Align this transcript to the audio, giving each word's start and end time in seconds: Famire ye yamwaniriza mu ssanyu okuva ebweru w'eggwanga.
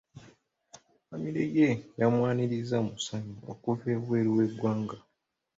Famire 1.07 1.43
ye 1.57 1.69
yamwaniriza 1.99 2.77
mu 2.85 2.93
ssanyu 2.99 3.37
okuva 3.51 3.85
ebweru 3.95 4.29
w'eggwanga. 4.37 4.97